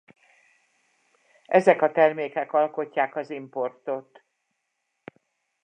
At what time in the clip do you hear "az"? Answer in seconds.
3.15-3.29